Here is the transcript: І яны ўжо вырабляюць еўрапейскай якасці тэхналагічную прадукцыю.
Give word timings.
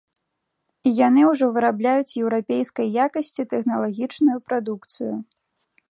І 0.89 0.93
яны 1.07 1.21
ўжо 1.31 1.49
вырабляюць 1.57 2.15
еўрапейскай 2.23 2.87
якасці 3.05 3.47
тэхналагічную 3.53 4.37
прадукцыю. 4.49 5.13